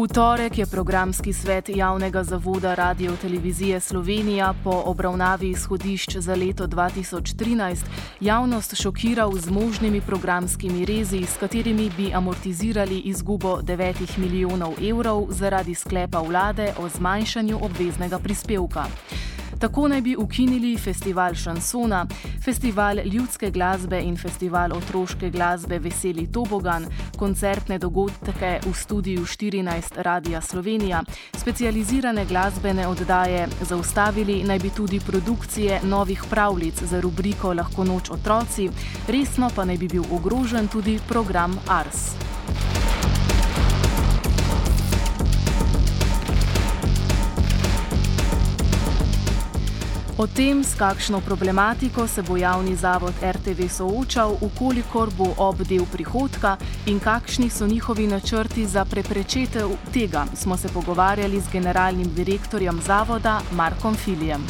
V 0.00 0.08
torek 0.08 0.58
je 0.58 0.66
programski 0.66 1.32
svet 1.32 1.68
javnega 1.68 2.24
zavoda 2.24 2.74
Radio 2.74 3.12
Televizije 3.20 3.80
Slovenija 3.80 4.54
po 4.64 4.82
obravnavi 4.86 5.48
izhodišč 5.50 6.16
za 6.16 6.34
leto 6.34 6.66
2013 6.66 7.76
javnost 8.20 8.74
šokiral 8.82 9.32
z 9.36 9.50
možnimi 9.50 10.00
programskimi 10.00 10.84
rezi, 10.84 11.26
s 11.26 11.36
katerimi 11.36 11.90
bi 11.96 12.12
amortizirali 12.14 12.98
izgubo 12.98 13.60
9 13.60 14.18
milijonov 14.18 14.72
evrov 14.90 15.26
zaradi 15.30 15.74
sklepa 15.74 16.18
vlade 16.20 16.72
o 16.78 16.88
zmanjšanju 16.88 17.58
obveznega 17.62 18.18
prispevka. 18.18 18.84
Tako 19.60 19.88
naj 19.88 20.00
bi 20.00 20.16
ukinili 20.16 20.78
festival 20.78 21.34
Šansona, 21.34 22.06
festival 22.44 22.96
ljudske 23.04 23.50
glasbe 23.50 24.00
in 24.00 24.16
festival 24.16 24.72
otroške 24.72 25.30
glasbe 25.30 25.78
Veseli 25.78 26.26
Tobogan, 26.32 26.86
koncertne 27.18 27.78
dogodke 27.78 28.60
v 28.66 28.72
studiu 28.74 29.20
14 29.20 30.02
Radia 30.02 30.40
Slovenija, 30.40 31.02
specializirane 31.36 32.24
glasbene 32.24 32.88
oddaje, 32.88 33.48
zaustavili 33.60 34.42
naj 34.44 34.58
bi 34.58 34.70
tudi 34.70 35.00
produkcije 35.00 35.80
novih 35.84 36.24
pravljic 36.30 36.82
za 36.82 37.00
rubriko 37.00 37.52
Lahko 37.52 37.84
noč 37.84 38.10
otroci, 38.10 38.70
resno 39.08 39.50
pa 39.56 39.64
naj 39.64 39.76
bi 39.76 39.88
bil 39.88 40.04
ogrožen 40.10 40.68
tudi 40.68 40.98
program 41.08 41.58
Ars. 41.68 42.29
O 50.20 50.26
tem, 50.26 50.60
s 50.60 50.76
kakšno 50.76 51.20
problematiko 51.24 52.04
se 52.06 52.22
bo 52.22 52.36
javni 52.36 52.74
zavod 52.76 53.14
RTV 53.24 53.68
soočal, 53.72 54.34
ukolikor 54.44 55.08
bo 55.16 55.30
obdel 55.40 55.86
prihodka 55.92 56.58
in 56.86 56.98
kakšni 57.00 57.48
so 57.50 57.66
njihovi 57.66 58.06
načrti 58.06 58.66
za 58.66 58.84
preprečitev 58.84 59.70
tega, 59.92 60.26
smo 60.34 60.56
se 60.56 60.68
pogovarjali 60.68 61.40
z 61.40 61.52
generalnim 61.52 62.12
direktorjem 62.14 62.80
zavoda 62.84 63.40
Markom 63.52 63.94
Filijem. 63.94 64.44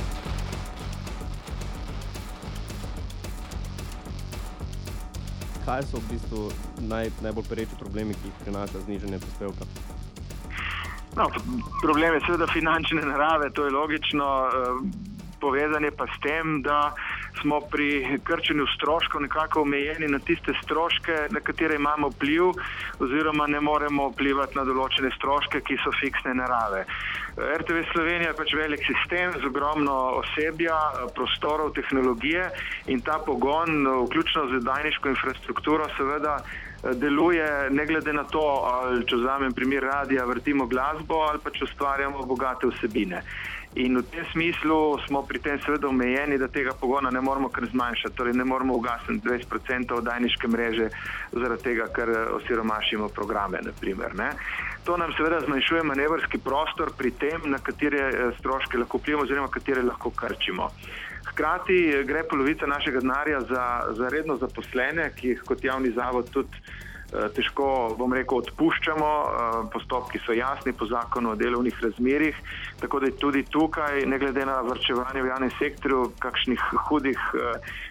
Kaj 5.64 5.86
so 5.86 6.02
v 6.02 6.10
bistvu 6.10 6.50
naj, 6.80 7.12
najbolj 7.22 7.46
pereči 7.48 7.78
problemi, 7.78 8.14
ki 8.18 8.26
jih 8.26 8.42
prinaša 8.42 8.82
znižanje 8.88 9.18
prispevka? 9.18 9.70
No, 11.16 11.30
problem 11.82 12.14
je 12.14 12.20
seveda 12.26 12.50
finančne 12.52 13.06
narave, 13.06 13.50
to 13.54 13.64
je 13.64 13.70
logično. 13.70 14.26
Povezan 15.40 15.84
je 15.84 15.90
pa 15.90 16.06
s 16.06 16.20
tem, 16.20 16.62
da 16.62 16.92
smo 17.40 17.60
pri 17.60 18.18
krčenju 18.24 18.66
stroškov 18.76 19.22
nekako 19.22 19.62
omejeni 19.62 20.08
na 20.08 20.18
tiste 20.18 20.52
stroške, 20.62 21.16
na 21.30 21.40
katere 21.40 21.74
imamo 21.80 22.08
vpliv, 22.08 22.52
oziroma 23.00 23.46
ne 23.46 23.60
moremo 23.60 24.10
vplivati 24.12 24.58
na 24.58 24.64
določene 24.68 25.10
stroške, 25.16 25.62
ki 25.64 25.78
so 25.84 25.92
fiksne 26.00 26.34
narave. 26.36 26.84
RTV 27.36 27.84
Slovenija 27.92 28.32
je 28.32 28.38
pač 28.40 28.54
velik 28.58 28.82
sistem 28.84 29.32
z 29.40 29.46
ogromno 29.48 29.96
osebja, 30.20 30.78
prostorov, 31.16 31.72
tehnologije 31.78 32.50
in 32.92 33.00
ta 33.00 33.20
pogon, 33.26 33.86
vključno 34.06 34.48
z 34.52 34.64
dajniško 34.66 35.14
infrastrukturo, 35.14 35.88
seveda. 35.96 36.40
Deluje 36.80 37.44
ne 37.70 37.84
glede 37.86 38.12
na 38.16 38.22
to, 38.24 38.40
ali 38.64 39.02
če 39.04 39.18
vzamem 39.20 39.52
primer 39.52 39.84
radia, 39.84 40.24
vrtimo 40.24 40.64
glasbo 40.66 41.18
ali 41.28 41.42
pa 41.44 41.52
če 41.52 41.66
ustvarjamo 41.66 42.24
bogate 42.24 42.70
vsebine. 42.70 43.20
In 43.74 43.94
v 43.94 44.02
tem 44.10 44.26
smislu 44.32 44.98
smo 45.06 45.22
pri 45.22 45.38
tem 45.38 45.58
seveda 45.62 45.86
omejeni, 45.86 46.38
da 46.38 46.48
tega 46.50 46.72
pogona 46.74 47.10
ne 47.10 47.20
moremo 47.22 47.48
kar 47.54 47.68
zmanjšati, 47.70 48.16
torej 48.18 48.34
ne 48.34 48.44
moremo 48.44 48.74
ugasniti 48.74 49.22
20% 49.28 49.94
oddajniške 49.94 50.48
mreže 50.50 50.88
zaradi 51.30 51.62
tega, 51.62 51.86
ker 51.94 52.10
osiromašimo 52.34 53.08
programe. 53.14 53.62
Naprimer, 53.62 54.16
to 54.84 54.96
nam 54.96 55.14
seveda 55.14 55.38
zmanjšuje 55.46 55.84
manevrski 55.86 56.42
prostor 56.42 56.90
pri 56.98 57.14
tem, 57.14 57.46
na 57.46 57.62
katere 57.62 58.34
stroške 58.40 58.82
lahko 58.82 58.98
vplivamo 58.98 59.22
oziroma 59.28 59.48
katere 59.54 59.86
lahko 59.86 60.10
krčimo. 60.10 60.72
Hkrati 61.30 62.02
gre 62.10 62.24
polovica 62.26 62.66
našega 62.66 63.00
denarja 63.00 63.40
za, 63.40 63.64
za 63.94 64.08
redno 64.10 64.34
zaposlene, 64.42 65.12
ki 65.14 65.34
jih 65.36 65.46
kot 65.46 65.62
javni 65.64 65.94
zavod 65.94 66.32
tudi 66.34 66.58
težko, 67.34 67.94
bom 67.98 68.12
rekel, 68.14 68.44
odpuščamo. 68.44 69.10
Postopki 69.72 70.20
so 70.24 70.34
jasni 70.36 70.72
po 70.72 70.86
zakonu 70.86 71.32
o 71.32 71.38
delovnih 71.38 71.76
razmerjih, 71.82 72.36
tako 72.80 73.00
da 73.00 73.10
tudi 73.18 73.42
tukaj, 73.50 74.04
ne 74.06 74.18
glede 74.18 74.46
na 74.46 74.60
vrčevanje 74.66 75.22
v 75.22 75.32
javnem 75.32 75.52
sektorju, 75.58 76.12
kakšnih 76.22 76.64
hudih 76.88 77.20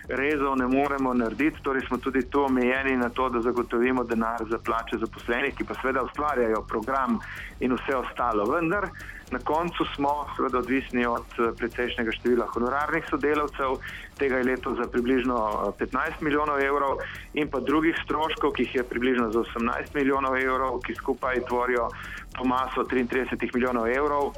rezov 0.10 0.58
ne 0.58 0.68
moremo 0.68 1.14
narediti. 1.14 1.64
Torej 1.64 1.86
smo 1.88 1.98
tudi 1.98 2.26
tu 2.30 2.44
omejeni 2.48 2.98
na 2.98 3.10
to, 3.10 3.30
da 3.30 3.42
zagotovimo 3.42 4.04
denar 4.04 4.44
za 4.50 4.60
plače 4.60 5.02
zaposlenih, 5.04 5.56
ki 5.56 5.68
pa 5.68 5.78
seveda 5.82 6.04
ustvarjajo 6.08 6.66
program 6.70 7.20
in 7.60 7.76
vse 7.76 7.96
ostalo. 7.96 8.48
Vendar 8.52 8.90
na 9.32 9.40
koncu 9.40 9.86
smo 9.96 10.26
seveda 10.36 10.58
odvisni 10.58 11.06
od 11.06 11.26
precejšnjega 11.58 12.12
števila 12.12 12.48
honorarnih 12.54 13.06
sodelavcev, 13.10 13.78
tega 14.18 14.38
je 14.38 14.44
leto 14.44 14.76
za 14.76 14.90
približno 14.92 15.38
15 15.80 16.22
milijonov 16.22 16.62
evrov 16.62 16.98
in 17.34 17.50
pa 17.50 17.60
drugih 17.60 17.96
stroškov, 18.04 18.52
ki 18.52 18.64
jih 18.64 18.76
je 18.76 18.84
približno 18.84 19.32
za 19.32 19.40
18 19.40 19.96
milijonov 19.96 20.38
evrov, 20.38 20.80
ki 20.86 20.96
skupaj 20.96 21.46
tvorijo 21.48 21.90
po 22.38 22.48
maso 22.48 22.84
33 22.84 23.54
milijonov 23.54 23.88
evrov 23.88 24.34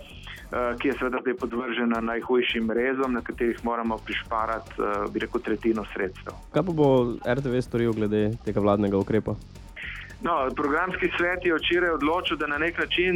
ki 0.79 0.88
je 0.88 0.94
seveda 1.00 1.18
zdaj 1.22 1.34
podvržena 1.34 2.02
najhujšim 2.02 2.72
rezom, 2.72 3.13
na 3.13 3.22
katerih 3.22 3.66
moramo 3.66 3.97
prišparati, 3.97 4.72
bi 5.13 5.19
rekel, 5.19 5.41
tretjino 5.41 5.85
sredstev. 5.94 6.35
Kaj 6.52 6.63
pa 6.68 6.72
bo 6.75 6.88
RTV 7.23 7.62
storil 7.63 7.94
glede 7.96 8.31
tega 8.46 8.59
vladnega 8.59 8.97
ukrepa? 8.97 9.35
No, 10.24 10.50
programski 10.56 11.09
svet 11.18 11.46
je 11.46 11.56
včeraj 11.56 11.90
odločil, 11.90 12.38
da 12.38 12.48
na 12.48 12.58
nek 12.58 12.78
način 12.78 13.16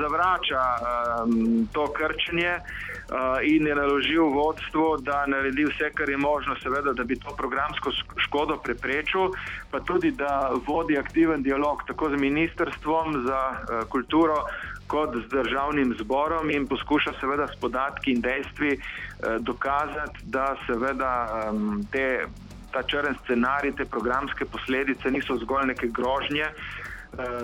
zavrača 0.00 0.62
um, 0.62 1.68
to 1.72 1.86
krčenje 1.92 2.54
uh, 2.54 3.38
in 3.42 3.66
je 3.66 3.74
naložil 3.74 4.24
vodstvu, 4.24 4.96
da 5.00 5.26
naredi 5.26 5.64
vse, 5.64 5.90
kar 5.94 6.08
je 6.08 6.16
možno, 6.16 6.54
seveda, 6.62 6.92
da 6.92 7.04
bi 7.04 7.18
to 7.18 7.34
programsko 7.36 7.90
škodo 8.16 8.56
preprečil, 8.56 9.34
pa 9.70 9.80
tudi 9.80 10.10
da 10.10 10.52
vodi 10.66 10.98
aktiven 10.98 11.42
dialog 11.42 11.82
tako 11.86 12.10
z 12.10 12.20
Ministrstvom 12.20 13.24
za 13.26 13.40
uh, 13.50 13.88
kulturo 13.88 14.46
kot 14.86 15.16
z 15.16 15.28
državnim 15.28 15.96
zborom 16.00 16.50
in 16.50 16.66
poskuša 16.66 17.18
seveda 17.20 17.48
s 17.48 17.60
podatki 17.60 18.12
in 18.12 18.20
dejstvi 18.20 18.78
uh, 18.78 19.36
dokazati, 19.40 20.18
da 20.22 20.54
seveda 20.66 21.42
um, 21.50 21.82
te 21.92 22.26
ta 22.74 22.82
črn 22.82 23.14
scenarij, 23.22 23.76
te 23.78 23.84
programske 23.84 24.44
posledice 24.44 25.10
niso 25.10 25.38
zgolj 25.42 25.70
neke 25.72 25.88
grožnje, 25.94 26.50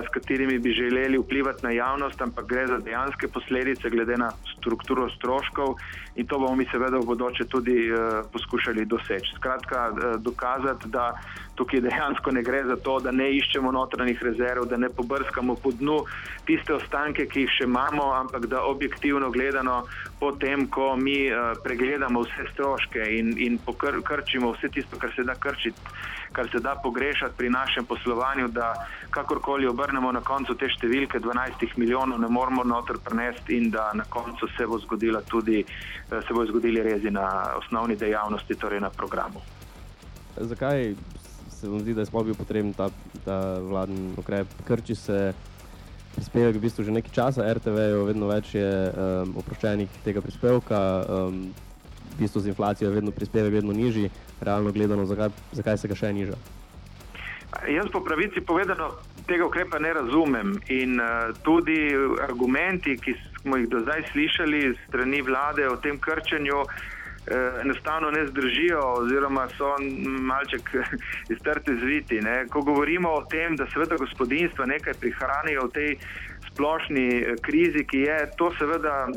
s 0.05 0.09
katerimi 0.11 0.59
bi 0.59 0.73
želeli 0.75 1.19
vplivati 1.19 1.63
na 1.63 1.71
javnost, 1.71 2.23
ampak 2.23 2.47
gre 2.47 2.67
za 2.67 2.79
dejanske 2.79 3.29
posledice, 3.29 3.91
glede 3.91 4.17
na 4.19 4.31
strukturo 4.57 5.09
stroškov 5.11 5.77
in 6.15 6.27
to 6.27 6.39
bomo 6.39 6.57
mi 6.57 6.67
seveda 6.73 6.99
v 6.99 7.07
bodoče 7.07 7.45
tudi 7.45 7.77
poskušali 8.33 8.85
doseči. 8.85 9.37
Skratka, 9.37 9.93
dokazati, 10.19 10.89
da 10.89 11.13
tukaj 11.61 11.81
dejansko 11.85 12.33
ne 12.33 12.43
gre 12.43 12.63
za 12.65 12.77
to, 12.81 12.97
da 13.05 13.13
ne 13.13 13.27
iščemo 13.37 13.73
notranjih 13.73 14.23
rezerv, 14.25 14.65
da 14.71 14.79
ne 14.81 14.89
pobrskamo 14.89 15.59
po 15.61 15.73
dnu 15.77 15.99
tiste 16.49 16.73
ostanke, 16.73 17.27
ki 17.29 17.45
jih 17.45 17.53
še 17.59 17.67
imamo, 17.69 18.07
ampak 18.17 18.47
da 18.49 18.63
objektivno 18.65 19.29
gledano, 19.35 19.83
potem, 20.21 20.65
ko 20.73 20.95
mi 20.97 21.19
pregledamo 21.65 22.25
vse 22.25 22.49
stroške 22.55 23.11
in, 23.19 23.35
in 23.37 23.61
pokrčimo 23.61 24.55
vse 24.57 24.73
tisto, 24.73 24.97
kar 24.97 25.13
se 25.17 25.27
da 25.29 25.37
krčiti, 25.37 25.93
kar 26.33 26.49
se 26.49 26.63
da 26.65 26.79
pogrešati 26.81 27.37
pri 27.37 27.53
našem 27.53 27.85
poslovanju, 27.85 28.49
da 28.57 28.73
kakorkoli 29.11 29.69
obrnemo 29.69 30.13
na 30.17 30.25
koncu 30.25 30.57
te 30.57 30.73
številke 30.73 31.21
12 31.21 31.77
milijonov, 31.77 32.23
ne 32.25 32.33
moramo 32.33 32.65
noter 32.65 33.03
prenesti 33.05 33.61
in 33.61 33.69
da 33.75 33.91
na 33.95 34.09
koncu 34.09 34.49
se 34.57 34.65
bo 34.67 34.81
zgodila 34.81 35.21
tudi, 35.29 35.61
se 36.09 36.33
bo 36.33 36.47
zgodili 36.49 36.81
rezi 36.89 37.13
na 37.13 37.27
osnovni 37.61 38.01
dejavnosti, 38.01 38.57
torej 38.57 38.81
na 38.81 38.89
programu. 38.91 39.45
Zakaj 40.41 40.95
se 41.61 41.69
vam 41.69 41.81
zdi, 41.81 41.95
da 41.95 42.01
je 42.01 42.09
sploh 42.09 42.25
bil 42.25 42.35
potreben 42.35 42.73
ta, 42.73 42.89
ta 43.25 43.39
vladni 43.61 44.15
ukrep? 44.19 44.49
Krči 44.65 44.95
se 44.97 45.19
prispevek 46.15 46.57
v 46.57 46.63
bistvu 46.65 46.85
že 46.85 46.95
nekaj 46.95 47.13
časa, 47.15 47.47
RTV-ju 47.55 48.07
vedno 48.09 48.31
več 48.31 48.55
je 48.57 48.71
um, 48.91 49.37
oproščenih 49.43 50.01
tega 50.05 50.23
prispevka, 50.25 50.81
um, 51.05 51.43
v 52.15 52.17
bistvu 52.19 52.43
z 52.43 52.53
inflacijo 52.53 52.89
je 52.89 52.97
vedno 52.97 53.13
prispevek 53.15 53.61
vedno 53.61 53.77
nižji, 53.77 54.11
realno 54.41 54.73
gledano, 54.73 55.07
zakaj, 55.07 55.31
zakaj 55.53 55.79
se 55.79 55.91
ga 55.93 55.99
še 56.01 56.13
niža? 56.17 56.39
Jaz 57.71 57.91
po 57.93 58.01
pravici 58.07 58.41
povedano 58.47 58.93
tega 59.27 59.47
ukrepa 59.47 59.79
ne 59.83 59.93
razumem 59.95 60.57
in 60.73 60.99
uh, 60.99 61.31
tudi 61.47 61.93
argumenti, 62.25 62.97
ki 62.99 63.15
smo 63.43 63.61
jih 63.61 63.69
do 63.71 63.85
zdaj 63.85 64.09
slišali 64.11 64.73
strani 64.89 65.21
vlade 65.23 65.69
o 65.69 65.77
tem 65.83 65.99
krčenju, 66.01 66.65
enostavno 67.63 68.11
ne 68.11 68.27
zdržijo, 68.27 68.81
oziroma 69.03 69.49
so 69.59 69.75
malček 70.31 70.71
iztrte 71.35 71.77
zviti. 71.83 72.21
Ne. 72.21 72.47
Ko 72.49 72.61
govorimo 72.61 73.13
o 73.13 73.25
tem, 73.31 73.57
da 73.57 73.67
seveda 73.71 73.97
gospodinstva 74.01 74.67
nekaj 74.67 74.95
prihranijo 75.01 75.69
v 75.69 75.73
tej 75.73 75.91
splošni 76.53 77.07
eh, 77.09 77.35
krizi, 77.43 77.85
ki 77.85 77.99
je, 77.99 78.19
to 78.37 78.53
seveda 78.59 79.09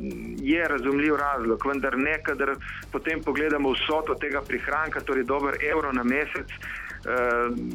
je 0.42 0.68
razumljiv 0.68 1.16
razlog, 1.16 1.66
vendar 1.68 1.98
ne, 1.98 2.18
kadar 2.24 2.56
potem 2.92 3.24
pogledamo 3.24 3.74
vsoto 3.74 4.16
tega 4.16 4.42
prihranka, 4.48 5.02
torej 5.02 5.24
dober 5.24 5.58
evro 5.72 5.92
na 5.92 6.04
mesec, 6.04 6.48
eh, 6.48 7.10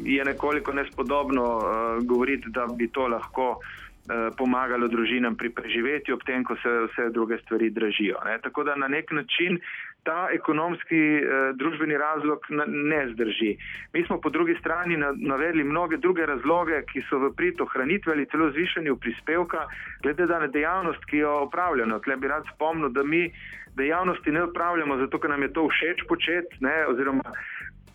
je 0.03 0.25
nekoliko 0.25 0.73
nespodobno 0.73 1.45
eh, 1.59 2.05
govoriti, 2.05 2.49
da 2.49 2.67
bi 2.77 2.87
to 2.87 3.07
lahko 3.07 3.59
pomagalo 4.37 4.87
družinam 4.89 5.35
pri 5.37 5.51
preživetju, 5.53 6.15
ob 6.15 6.23
tem, 6.25 6.41
ko 6.43 6.55
se 6.57 6.69
vse 6.87 7.03
druge 7.13 7.37
stvari 7.43 7.67
dražijo. 7.69 8.17
Ne. 8.25 8.39
Tako 8.41 8.63
da 8.65 8.73
na 8.75 8.87
nek 8.89 9.11
način 9.11 9.59
ta 10.03 10.29
ekonomski 10.33 10.99
eh, 11.17 11.53
družbeni 11.55 11.97
razlog 11.97 12.39
ne 12.67 13.01
zdrži. 13.13 13.57
Mi 13.93 14.03
smo 14.05 14.19
po 14.21 14.29
drugi 14.29 14.55
strani 14.59 14.97
navedli 15.15 15.63
mnoge 15.63 15.97
druge 15.97 16.25
razloge, 16.25 16.81
ki 16.91 17.03
so 17.09 17.19
v 17.19 17.33
prid 17.35 17.61
ohranitve 17.61 18.13
ali 18.13 18.27
celo 18.31 18.51
zvišanju 18.51 18.95
prispevka, 18.95 19.67
glede 20.03 20.25
na 20.25 20.47
dejavnost, 20.47 21.05
ki 21.05 21.17
jo 21.17 21.33
opravljamo. 21.47 21.99
Tle 21.99 22.15
bi 22.15 22.27
rad 22.27 22.43
spomnil, 22.55 22.89
da 22.89 23.03
mi 23.03 23.31
dejavnosti 23.75 24.31
ne 24.31 24.43
opravljamo 24.43 24.97
zato, 24.97 25.19
ker 25.19 25.29
nam 25.29 25.43
je 25.43 25.53
to 25.53 25.67
všeč 25.67 26.07
početi, 26.07 26.57
oziroma 26.87 27.23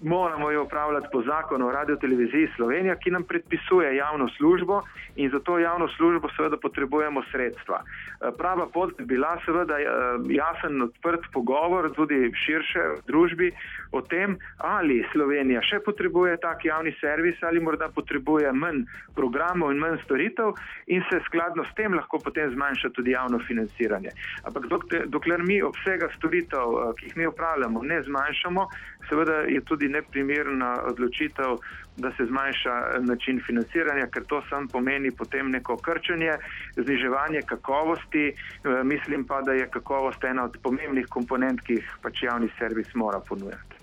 moramo 0.03 0.51
jo 0.51 0.63
upravljati 0.63 1.07
po 1.13 1.23
zakonu 1.23 1.67
o 1.67 1.73
radio 1.73 1.97
televiziji 1.97 2.49
Slovenija, 2.57 2.97
ki 2.97 3.11
nam 3.11 3.23
predpisuje 3.23 3.97
javno 3.97 4.29
službo 4.37 4.83
in 5.17 5.31
za 5.31 5.41
to 5.41 5.59
javno 5.59 5.89
službo 5.89 6.29
seveda 6.37 6.57
potrebujemo 6.57 7.23
sredstva. 7.31 7.83
Eh, 7.83 8.31
prava 8.39 8.67
pot 8.73 8.97
bi 8.99 9.05
bila 9.05 9.39
seveda 9.45 9.79
eh, 9.81 9.87
jasen, 10.29 10.83
odprt 10.83 11.21
pogovor 11.33 11.93
tudi 11.95 12.33
širše 12.45 12.81
družbi 13.07 13.53
o 13.93 14.01
tem, 14.01 14.39
ali 14.59 15.05
Slovenija 15.13 15.63
še 15.63 15.81
potrebuje 15.85 16.37
tak 16.37 16.65
javni 16.65 16.95
servis 17.01 17.43
ali 17.43 17.61
morda 17.61 17.89
potrebuje 17.89 18.53
manj 18.53 18.85
programov 19.15 19.73
in 19.73 19.79
manj 19.79 20.01
storitev 20.05 20.55
in 20.87 21.03
se 21.11 21.21
skladno 21.27 21.65
s 21.65 21.75
tem 21.75 21.95
lahko 21.95 22.19
potem 22.19 22.51
zmanjša 22.55 22.91
tudi 22.91 23.15
javno 23.15 23.39
financiranje. 23.49 24.11
Ampak 24.45 24.67
dokler 25.07 25.43
mi 25.43 25.63
obsega 25.63 26.09
storitev, 26.17 26.79
eh, 26.81 26.93
ki 26.99 27.07
jih 27.07 27.17
mi 27.17 27.27
upravljamo, 27.27 27.83
ne 27.83 28.03
zmanjšamo, 28.03 28.69
seveda 29.09 29.33
je 29.49 29.61
tudi 29.61 29.89
neprimerna 29.89 30.77
odločitev, 30.91 31.59
da 31.97 32.11
se 32.17 32.27
zmanjša 32.27 32.75
način 33.01 33.41
financiranja, 33.47 34.07
ker 34.07 34.25
to 34.25 34.43
sam 34.49 34.69
pomeni 34.69 35.11
potem 35.11 35.51
neko 35.51 35.77
krčenje, 35.77 36.33
zniževanje 36.77 37.43
kakovosti. 37.47 38.27
Eh, 38.29 38.83
mislim 38.85 39.25
pa, 39.25 39.43
da 39.43 39.53
je 39.53 39.71
kakovost 39.71 40.25
ena 40.25 40.45
od 40.45 40.59
pomembnih 40.63 41.07
komponent, 41.07 41.61
ki 41.61 41.81
jih 41.81 41.97
pač 42.03 42.23
javni 42.23 42.51
servis 42.59 42.95
mora 42.95 43.21
ponujati. 43.29 43.74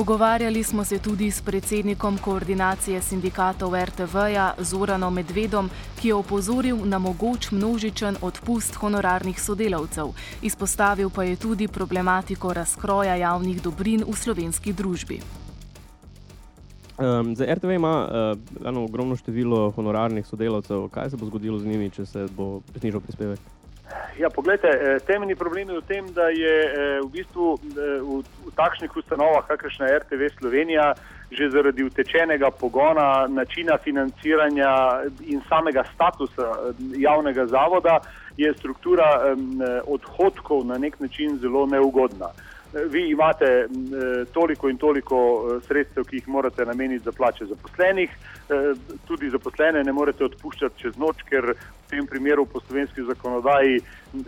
Pogovarjali 0.00 0.62
smo 0.62 0.84
se 0.84 0.98
tudi 0.98 1.30
s 1.30 1.42
predsednikom 1.42 2.18
koordinacije 2.18 3.02
sindikatov 3.02 3.74
RTV-ja 3.84 4.54
Zoranom 4.58 5.14
Medvedom, 5.14 5.68
ki 6.00 6.08
je 6.08 6.14
opozoril 6.14 6.78
na 6.84 6.98
mogoč 6.98 7.50
množičen 7.50 8.16
odpust 8.22 8.74
honorarnih 8.74 9.42
sodelavcev. 9.42 10.14
Izpostavil 10.42 11.10
pa 11.10 11.24
je 11.24 11.36
tudi 11.36 11.68
problematiko 11.68 12.52
razkroja 12.52 13.14
javnih 13.14 13.62
dobrin 13.62 14.04
v 14.08 14.16
slovenski 14.16 14.72
družbi. 14.72 15.20
Um, 16.96 17.36
za 17.36 17.44
RTV 17.54 17.76
ima 17.76 18.08
uh, 18.08 18.66
eno 18.68 18.84
ogromno 18.84 19.16
število 19.16 19.70
honorarnih 19.70 20.26
sodelavcev. 20.26 20.88
Kaj 20.88 21.10
se 21.10 21.16
bo 21.16 21.26
zgodilo 21.26 21.58
z 21.58 21.66
njimi, 21.66 21.90
če 21.90 22.06
se 22.06 22.26
bo 22.36 22.62
znižal 22.80 23.00
prispevek? 23.00 23.59
Ja, 24.18 24.28
poglejte, 24.30 24.68
eh, 24.68 24.98
temeljni 25.06 25.34
problem 25.34 25.70
je 25.70 25.78
v 25.78 25.82
tem, 25.88 26.12
da 26.12 26.28
je 26.28 26.56
eh, 26.64 27.00
v 27.00 27.08
bistvu 27.10 27.54
eh, 27.54 28.00
v, 28.02 28.20
v 28.20 28.52
takšnih 28.56 28.96
ustanovah, 28.96 29.46
kakršna 29.48 29.86
je 29.86 29.98
RTV 29.98 30.28
Slovenija, 30.38 30.92
že 31.30 31.50
zaradi 31.50 31.84
utečenega 31.84 32.50
pogona, 32.50 33.26
načina 33.28 33.78
financiranja 33.78 34.70
in 35.30 35.40
samega 35.48 35.84
statusa 35.94 36.74
javnega 36.98 37.46
zavoda, 37.46 38.00
je 38.36 38.50
struktura 38.58 39.36
odhodkov 39.86 40.64
na 40.66 40.78
nek 40.78 41.00
način 41.00 41.38
zelo 41.38 41.66
neugodna. 41.66 42.32
Vi 42.72 43.10
imate 43.10 43.68
toliko 44.32 44.68
in 44.68 44.78
toliko 44.78 45.18
sredstev, 45.66 46.04
ki 46.04 46.16
jih 46.16 46.28
morate 46.28 46.66
nameniti 46.66 47.04
za 47.04 47.12
plače 47.12 47.46
zaposlenih, 47.46 48.10
tudi 49.06 49.30
zaposlene 49.30 49.84
ne 49.84 49.92
morete 49.92 50.24
odpuščati 50.24 50.82
čez 50.82 50.98
noč, 50.98 51.22
ker 51.30 51.54
tem 51.90 52.06
primeru 52.06 52.46
po 52.46 52.60
slovenski 52.60 53.02
zakonodaji 53.02 53.80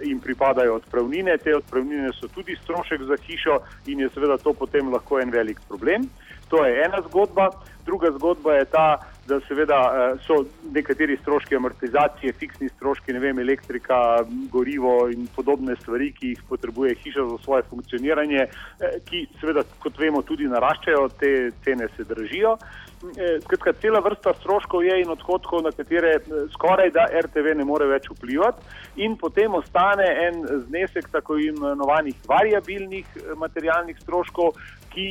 jim 0.03 0.21
pripadajo 0.21 0.75
odpravnine. 0.75 1.39
Te 1.39 1.57
odpravnine 1.57 2.11
so 2.19 2.29
tudi 2.29 2.57
strošek 2.63 3.03
za 3.03 3.17
hišo 3.27 3.59
in 3.87 4.01
je 4.01 4.11
seveda 4.15 4.39
to 4.39 4.53
potem 4.53 4.93
lahko 4.93 5.21
en 5.21 5.31
velik 5.31 5.61
problem. 5.69 6.09
To 6.53 6.67
je 6.67 6.85
ena 6.85 7.01
zgodba. 7.09 7.51
Druga 7.87 8.11
zgodba 8.13 8.53
je 8.55 8.65
ta, 8.65 8.99
da 9.27 9.41
seveda 9.41 9.79
eh, 9.89 10.19
so 10.27 10.45
nekateri 10.75 11.17
stroški 11.17 11.57
amortizacije, 11.57 12.33
fiksni 12.33 12.69
stroški, 12.69 13.13
ne 13.13 13.19
vem, 13.19 13.39
elektrika, 13.39 13.97
gorivo 14.53 15.09
in 15.11 15.27
podobne 15.37 15.77
stvari, 15.81 16.13
ki 16.13 16.35
jih 16.35 16.43
potrebuje 16.49 16.95
hiša 17.03 17.25
za 17.31 17.39
svoje 17.45 17.63
funkcioniranje, 17.71 18.45
eh, 18.47 18.99
ki 19.09 19.25
seveda, 19.41 19.65
kot 19.83 19.99
vemo, 19.99 20.23
tudi 20.23 20.51
naraščajo, 20.53 21.09
te 21.19 21.33
cene 21.65 21.89
se 21.97 22.05
dražijo. 22.05 22.57
Eh, 23.03 23.41
skratka, 23.43 23.73
cela 23.83 24.01
vrsta 24.01 24.35
stroškov 24.39 24.85
je 24.85 25.01
in 25.03 25.11
odhodkov, 25.11 25.65
na 25.67 25.73
katere 25.75 26.21
skoraj 26.55 26.93
da 26.95 27.09
RTV 27.25 27.57
ne 27.59 27.65
more 27.67 27.89
več 27.91 28.07
vplivati, 28.13 28.63
in 29.03 29.17
potem 29.19 29.55
ostane 29.59 30.07
en 30.27 30.47
znesek 30.69 31.11
tako 31.11 31.41
imenovanih 31.43 32.15
variabilnih 32.29 33.35
materialnih 33.37 33.99
stroškov, 34.05 34.55
ki 34.95 35.09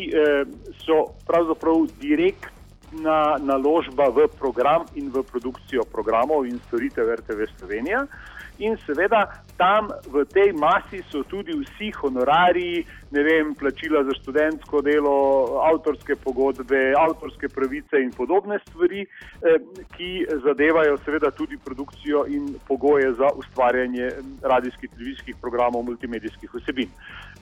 so 0.86 1.04
pravzaprav 1.28 1.88
direktno 2.00 2.61
na 2.92 3.38
naložba 3.40 4.10
v 4.10 4.28
program 4.40 4.86
in 4.96 5.10
v 5.12 5.24
produkcijo 5.24 5.88
programov 5.88 6.46
in 6.46 6.60
storitev 6.68 7.16
RTV 7.16 7.48
Slovenija. 7.58 8.06
In 8.62 8.78
seveda 8.86 9.26
tam 9.58 9.90
v 10.14 10.22
tej 10.30 10.54
masi 10.54 11.02
so 11.10 11.24
tudi 11.26 11.54
vsi 11.56 11.90
honorariji, 11.98 12.86
ne 13.10 13.22
vem, 13.24 13.56
plačila 13.58 14.04
za 14.06 14.14
študentsko 14.22 14.82
delo, 14.86 15.16
avtorske 15.66 16.16
pogodbe, 16.16 16.94
avtorske 16.94 17.50
pravice 17.50 17.98
in 17.98 18.12
podobne 18.14 18.60
stvari, 18.68 19.02
eh, 19.02 19.58
ki 19.98 20.12
zadevajo 20.46 20.98
seveda 21.06 21.32
tudi 21.32 21.58
produkcijo 21.58 22.26
in 22.30 22.54
pogoje 22.68 23.14
za 23.18 23.34
ustvarjanje 23.36 24.12
radijskih, 24.42 24.90
televizijskih 24.90 25.36
programov, 25.42 25.82
multimedijskih 25.84 26.54
vsebin. 26.54 26.90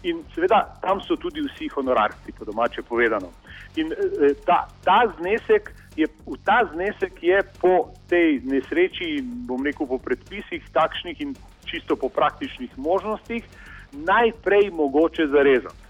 In 0.03 0.23
seveda 0.35 0.63
tam 0.81 1.01
so 1.01 1.15
tudi 1.15 1.41
vsi 1.43 1.67
honorarci, 1.67 2.31
po 2.31 2.45
domače 2.45 2.81
povedano. 2.81 3.31
In 3.75 3.91
eh, 3.91 4.33
ta, 4.45 4.68
ta 4.83 5.13
znesek 5.19 5.73
je, 5.95 6.07
ta 6.44 6.63
znesek 6.73 7.23
je 7.23 7.41
po 7.59 7.91
tej 8.07 8.39
nesreči, 8.44 9.19
bom 9.21 9.65
rekel, 9.65 9.87
po 9.87 9.99
predpisih 9.99 10.63
takšnih 10.73 11.21
in 11.21 11.35
čisto 11.65 11.95
po 11.95 12.09
praktičnih 12.09 12.77
možnostih, 12.77 13.44
najprej 13.91 14.71
mogoče 14.71 15.27
zarezati. 15.27 15.83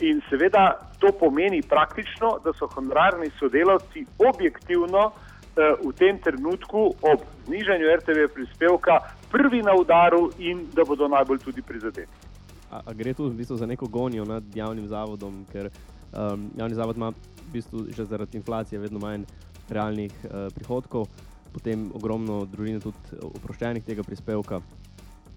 In 0.00 0.22
seveda 0.30 0.80
to 0.98 1.12
pomeni 1.12 1.60
praktično, 1.62 2.38
da 2.44 2.52
so 2.56 2.66
honorarni 2.72 3.28
sodelavci 3.38 4.06
objektivno 4.16 5.12
eh, 5.12 5.76
v 5.84 5.92
tem 5.92 6.16
trenutku 6.18 6.88
ob 7.04 7.28
znižanju 7.46 7.84
RTV 8.00 8.32
prispevka 8.34 8.98
prvi 9.30 9.62
na 9.62 9.76
udaru 9.76 10.30
in 10.38 10.66
da 10.72 10.88
bodo 10.88 11.08
najbolj 11.08 11.38
tudi 11.44 11.62
prizadeti. 11.62 12.29
A, 12.70 12.82
a 12.86 12.92
gre 12.94 13.14
tu 13.14 13.28
v 13.28 13.34
bistvu 13.34 13.56
za 13.56 13.66
neko 13.66 13.88
gonjo 13.90 14.24
nad 14.24 14.44
javnim 14.54 14.86
zavodom, 14.88 15.44
ker 15.52 15.70
um, 15.70 16.50
javni 16.56 16.74
zavod 16.74 16.96
ima 16.96 17.10
v 17.10 17.52
bistvu 17.52 17.86
že 17.96 18.06
zaradi 18.06 18.38
inflacije 18.38 18.78
vedno 18.78 19.02
manj 19.02 19.26
realnih 19.70 20.12
uh, 20.24 20.46
prihodkov, 20.54 21.08
potem 21.52 21.90
ogromno 21.94 22.44
družin 22.46 22.80
tudi 22.80 23.18
oproščenih 23.22 23.84
tega 23.84 24.06
prispevka. 24.06 24.62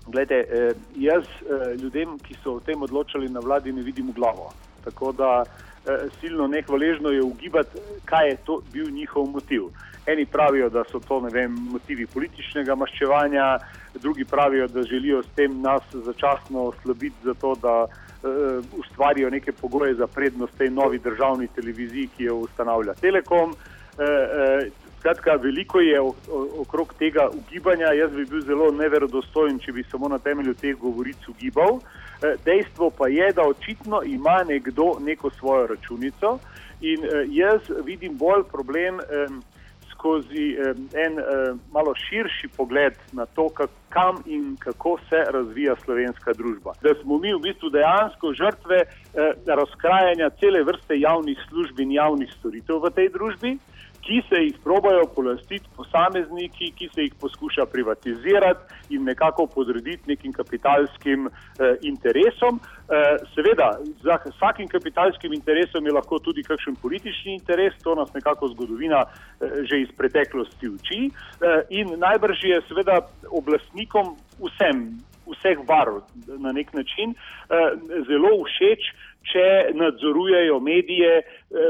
Glede, 0.07 0.35
eh, 0.35 0.71
jaz 0.95 1.23
eh, 1.23 1.75
ljudem, 1.81 2.17
ki 2.19 2.35
so 2.43 2.57
o 2.57 2.59
tem 2.59 2.81
odločali 2.81 3.29
na 3.31 3.39
vladi, 3.39 3.71
ne 3.71 3.81
vidim 3.81 4.09
v 4.11 4.17
glavo. 4.17 4.49
Tako 4.83 5.11
da 5.11 5.43
eh, 5.43 6.09
silno 6.19 6.47
nehvaležno 6.47 7.09
je 7.09 7.23
ugibati, 7.23 7.79
kaj 8.05 8.29
je 8.29 8.37
to 8.45 8.61
bil 8.73 8.89
njihov 8.91 9.29
motiv. 9.31 9.69
Eni 10.05 10.25
pravijo, 10.25 10.69
da 10.69 10.83
so 10.91 10.99
to 10.99 11.19
vem, 11.19 11.55
motivi 11.71 12.05
političnega 12.05 12.75
maščevanja, 12.75 13.57
drugi 14.01 14.25
pravijo, 14.25 14.67
da 14.67 14.83
želijo 14.83 15.23
s 15.23 15.35
tem 15.35 15.61
nas 15.61 15.83
začasno 15.93 16.65
oslabiti, 16.73 17.15
zato 17.23 17.55
da 17.61 17.75
uh, 17.83 18.65
ustvarijo 18.77 19.29
neke 19.29 19.51
pogoje 19.51 19.95
za 19.95 20.07
prednost 20.07 20.57
tej 20.57 20.69
novi 20.69 20.99
državni 20.99 21.47
televiziji, 21.47 22.09
ki 22.17 22.23
jo 22.23 22.35
ustanavlja 22.35 22.93
Telekom. 22.93 23.49
Uh, 23.49 23.99
uh, 23.99 24.83
skratka, 25.03 25.35
veliko 25.35 25.79
je 25.79 26.01
okrog 26.59 26.93
tega 26.99 27.29
ugibanja. 27.33 27.93
Jaz 27.93 28.11
bi 28.11 28.25
bil 28.25 28.41
zelo 28.41 28.71
neverodostojen, 28.71 29.59
če 29.59 29.71
bi 29.71 29.83
samo 29.91 30.07
na 30.07 30.19
temelju 30.19 30.53
teh 30.53 30.77
govoric 30.79 31.27
ugibal. 31.27 31.81
Dejstvo 32.45 32.89
pa 32.97 33.07
je, 33.11 33.31
da 33.35 33.43
očitno 33.43 33.99
ima 34.05 34.43
nekdo 34.47 34.93
neko 34.99 35.29
svojo 35.29 35.67
računico 35.67 36.37
in 36.81 37.03
jaz 37.35 37.67
vidim 37.85 38.17
bolj 38.17 38.43
problem 38.51 39.01
skozi 40.03 40.57
en 41.05 41.13
malo 41.71 41.93
širši 41.95 42.47
pogled 42.57 42.93
na 43.15 43.25
to, 43.25 43.47
kam 43.89 44.19
in 44.25 44.57
kako 44.59 44.97
se 45.09 45.23
razvija 45.31 45.75
slovenska 45.85 46.33
družba. 46.33 46.73
Da 46.83 46.91
smo 47.01 47.17
mi 47.17 47.31
v 47.33 47.39
bistvu 47.39 47.69
dejansko 47.69 48.33
žrtve 48.33 48.83
razkrajanja 49.47 50.29
cele 50.39 50.63
vrste 50.63 50.99
javnih 50.99 51.39
služb 51.49 51.79
in 51.79 51.95
javnih 51.95 52.29
storitev 52.39 52.83
v 52.83 52.91
tej 52.91 53.09
družbi 53.15 53.57
ki 54.03 54.21
se 54.29 54.41
jih 54.43 54.55
probajo 54.63 55.05
polastiti 55.15 55.69
posamezniki, 55.75 56.71
ki 56.77 56.89
se 56.93 57.05
jih 57.05 57.13
poskuša 57.21 57.65
privatizirati 57.71 58.95
in 58.95 59.03
nekako 59.03 59.47
podrediti 59.47 60.09
nekim 60.11 60.33
kapitalskim 60.33 61.27
eh, 61.27 61.75
interesom. 61.81 62.59
Eh, 62.59 63.15
seveda, 63.35 63.69
za 64.03 64.17
vsakim 64.25 64.67
kapitalskim 64.67 65.33
interesom 65.33 65.85
je 65.85 65.93
lahko 65.93 66.19
tudi 66.19 66.43
kakšen 66.43 66.75
politični 66.81 67.33
interes, 67.33 67.73
to 67.83 67.95
nas 67.95 68.13
nekako 68.13 68.51
zgodovina 68.55 69.05
eh, 69.05 69.63
že 69.69 69.81
iz 69.81 69.95
preteklosti 69.97 70.69
uči. 70.69 71.01
Eh, 71.07 71.61
in 71.69 71.95
najbrž 71.99 72.43
je 72.43 72.61
seveda 72.67 72.99
oblastnikom 73.31 74.15
vsem, 74.43 74.99
vseh 75.27 75.57
barv 75.67 76.03
na 76.39 76.51
nek 76.51 76.73
način 76.73 77.15
eh, 77.15 77.71
zelo 78.07 78.35
všeč, 78.43 78.91
če 79.31 79.47
nadzorujejo 79.79 80.59
medije 80.59 81.11
eh, 81.21 81.25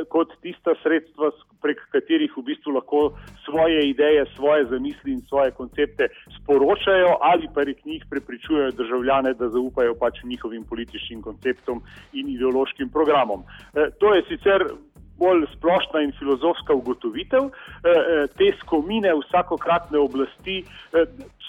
kot 0.10 0.34
tista 0.42 0.74
sredstva, 0.84 1.32
prek 1.64 1.82
katerih 1.96 2.32
v 2.38 2.44
bistvu 2.50 2.76
lahko 2.78 3.02
svoje 3.46 3.90
ideje, 3.90 4.26
svoje 4.36 4.66
zamisli 4.66 5.16
in 5.16 5.22
svoje 5.22 5.52
koncepte 5.52 6.10
sporočajo 6.38 7.18
ali 7.22 7.48
pa 7.48 7.62
prek 7.64 7.86
njih 7.86 8.06
prepričujejo 8.10 8.72
državljane, 8.72 9.34
da 9.34 9.50
zaupajo 9.50 9.96
pač 10.00 10.24
njihovim 10.24 10.64
političnim 10.64 11.22
konceptom 11.22 11.82
in 12.14 12.30
ideološkim 12.30 12.90
programom. 12.90 13.44
Eh, 13.74 13.90
to 14.00 14.16
je 14.16 14.24
sicer 14.30 14.68
bolj 15.18 15.46
splošna 15.56 16.02
in 16.04 16.12
filozofska 16.20 16.74
ugotovitev. 16.74 17.50
Te 18.38 18.48
skomine 18.60 19.14
vsakokratne 19.22 20.00
oblasti 20.00 20.64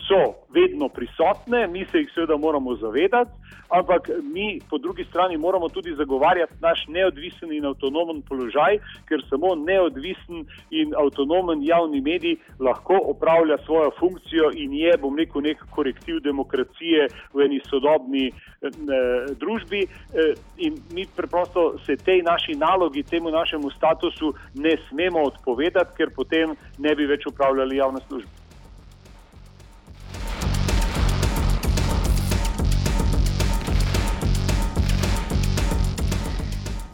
so 0.08 0.34
vedno 0.54 0.88
prisotne, 0.88 1.66
mi 1.66 1.86
se 1.90 1.98
jih 1.98 2.10
seveda 2.14 2.36
moramo 2.36 2.76
zavedati 2.76 3.30
ampak 3.68 4.10
mi 4.22 4.60
po 4.70 4.78
drugi 4.78 5.04
strani 5.04 5.36
moramo 5.36 5.68
tudi 5.68 5.94
zagovarjati 5.94 6.52
naš 6.60 6.84
neodvisen 6.88 7.52
in 7.52 7.66
avtonomen 7.66 8.22
položaj, 8.22 8.78
ker 9.08 9.22
samo 9.28 9.54
neodvisen 9.54 10.46
in 10.70 10.94
avtonomen 10.96 11.62
javni 11.62 12.00
medij 12.00 12.36
lahko 12.60 12.98
opravlja 13.02 13.58
svojo 13.64 13.90
funkcijo 13.98 14.50
in 14.54 14.74
je, 14.74 14.96
bom 15.00 15.18
rekel, 15.18 15.42
nek 15.42 15.64
korektiv 15.70 16.20
demokracije 16.20 17.08
v 17.32 17.46
eni 17.46 17.60
sodobni 17.70 18.28
eh, 18.28 18.70
družbi. 19.40 19.82
Eh, 19.82 20.34
in 20.56 20.78
mi 20.92 21.06
preprosto 21.16 21.78
se 21.86 21.96
tej 21.96 22.22
naši 22.22 22.54
nalogi, 22.54 23.02
temu 23.02 23.30
našemu 23.30 23.70
statusu 23.70 24.34
ne 24.54 24.76
smemo 24.88 25.22
odpovedati, 25.22 25.96
ker 25.96 26.14
potem 26.16 26.56
ne 26.78 26.94
bi 26.94 27.06
več 27.06 27.26
upravljali 27.26 27.76
javne 27.76 28.00
službe. 28.08 28.43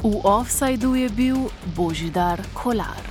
V 0.02 0.16
offsajdu 0.24 0.94
je 0.94 1.08
bil 1.08 1.50
Božidar 1.76 2.40
Kolar. 2.52 3.04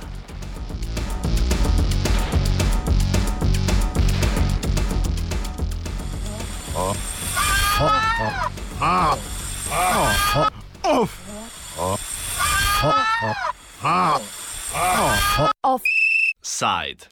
Offside. 15.62 17.10